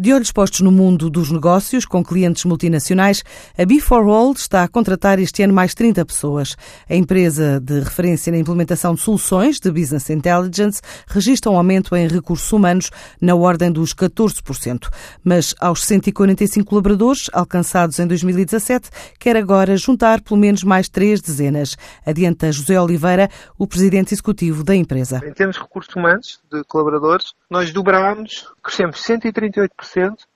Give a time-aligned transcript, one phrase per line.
[0.00, 3.24] De olhos postos no mundo dos negócios, com clientes multinacionais,
[3.58, 6.54] a B4All está a contratar este ano mais 30 pessoas.
[6.88, 12.06] A empresa de referência na implementação de soluções de Business Intelligence registra um aumento em
[12.06, 14.88] recursos humanos na ordem dos 14%.
[15.24, 21.76] Mas aos 145 colaboradores alcançados em 2017, quer agora juntar pelo menos mais três dezenas.
[22.06, 23.28] Adianta José Oliveira,
[23.58, 25.20] o presidente executivo da empresa.
[25.26, 29.87] Em termos de recursos humanos, de colaboradores, nós dobramos, crescemos 138%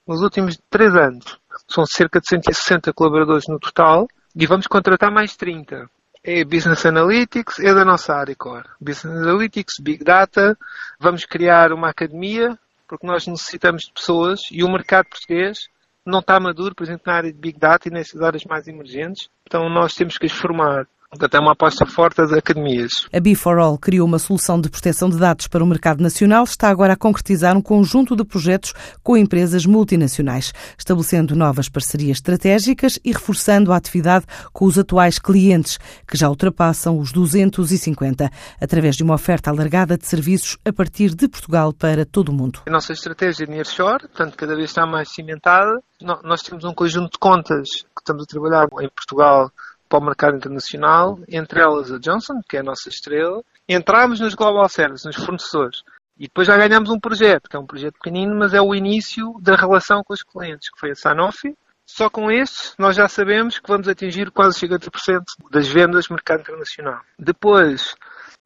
[0.07, 1.39] nos últimos três anos.
[1.67, 5.89] São cerca de 160 colaboradores no total e vamos contratar mais 30.
[6.23, 8.67] É Business Analytics, é da nossa área core.
[8.79, 10.57] Business Analytics, Big Data,
[10.99, 12.57] vamos criar uma academia,
[12.87, 15.67] porque nós necessitamos de pessoas e o mercado português
[16.05, 19.29] não está maduro, por exemplo, na área de Big Data e nessas áreas mais emergentes.
[19.45, 20.87] Então nós temos que as formar.
[21.13, 22.91] Portanto, é uma aposta forte das academias.
[23.13, 26.93] A B4All criou uma solução de proteção de dados para o mercado nacional, está agora
[26.93, 28.73] a concretizar um conjunto de projetos
[29.03, 35.77] com empresas multinacionais, estabelecendo novas parcerias estratégicas e reforçando a atividade com os atuais clientes,
[36.07, 41.27] que já ultrapassam os 250, através de uma oferta alargada de serviços a partir de
[41.27, 42.61] Portugal para todo o mundo.
[42.65, 45.79] A nossa estratégia de Nearshore, portanto, cada vez está mais cimentada.
[46.23, 49.51] Nós temos um conjunto de contas que estamos a trabalhar em Portugal
[49.93, 53.43] para o mercado internacional, entre elas a Johnson, que é a nossa estrela.
[53.69, 55.83] Entramos nos Global Services, nos fornecedores.
[56.17, 59.35] E depois já ganhamos um projeto, que é um projeto pequenino, mas é o início
[59.39, 61.55] da relação com os clientes, que foi a Sanofi.
[61.85, 65.21] Só com este, nós já sabemos que vamos atingir quase 50%
[65.51, 67.01] das vendas no mercado internacional.
[67.19, 67.93] Depois,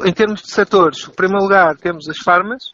[0.04, 2.74] em termos de setores, em primeiro lugar temos as farmas,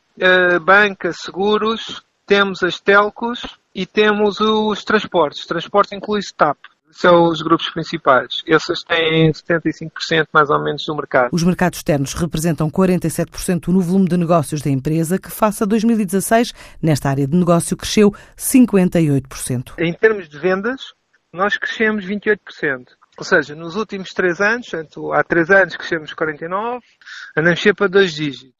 [0.63, 5.41] banca, seguros, temos as telcos e temos os transportes.
[5.41, 6.57] Os transportes inclui-se TAP
[6.93, 8.41] são os grupos principais.
[8.45, 11.29] Esses têm 75% mais ou menos do mercado.
[11.31, 16.53] Os mercados externos representam 47% no volume de negócios da empresa, que face a 2016,
[16.81, 19.73] nesta área de negócio, cresceu 58%.
[19.79, 20.93] Em termos de vendas,
[21.31, 22.37] nós crescemos 28%.
[23.17, 24.71] Ou seja, nos últimos três anos,
[25.13, 26.79] há três anos crescemos 49%,
[27.37, 28.53] andamos sempre para dois dígitos.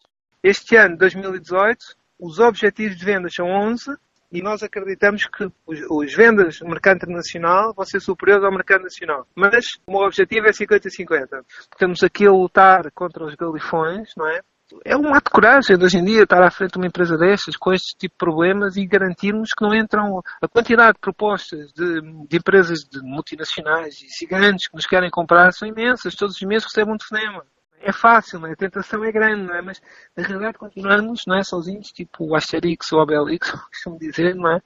[0.44, 1.80] Este ano, 2018,
[2.20, 3.96] os objetivos de vendas são 11
[4.34, 8.82] e nós acreditamos que os, os, vendas no mercado internacional vão ser superiores ao mercado
[8.82, 9.28] nacional.
[9.36, 11.46] Mas o meu objetivo é 50-50.
[11.72, 14.42] Estamos aqui a lutar contra os galifões, não é?
[14.84, 17.56] É um ato de coragem hoje em dia estar à frente de uma empresa destas
[17.56, 22.02] com este tipo de problemas e garantirmos que não entram a quantidade de propostas de,
[22.28, 26.16] de empresas de multinacionais e gigantes que nos querem comprar são imensas.
[26.16, 27.46] Todos os meses recebem um telefonema
[27.84, 29.62] é fácil, a tentação é grande, não é?
[29.62, 29.82] mas
[30.16, 31.44] na realidade continuamos não é?
[31.44, 34.62] sozinhos, tipo o Asterix ou o Obelix, costumo dizer, não é?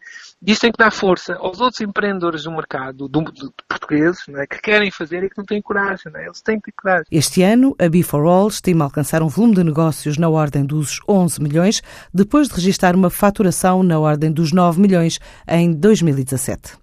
[0.45, 4.39] E isto tem que dar força aos outros empreendedores do mercado, do, do, portugueses, não
[4.39, 4.47] é?
[4.47, 6.25] que querem fazer e que não têm coragem, não é?
[6.25, 7.05] eles têm que ter coragem.
[7.11, 11.81] Este ano, a B4All estima alcançar um volume de negócios na ordem dos 11 milhões,
[12.13, 16.77] depois de registrar uma faturação na ordem dos 9 milhões em 2017.